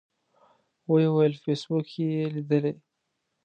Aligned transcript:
و 0.89 0.93
یې 1.01 1.09
ویل 1.15 1.33
په 1.37 1.43
فیسبوک 1.45 1.85
کې 1.93 2.03
یې 2.15 2.25
لیدلي. 2.35 2.73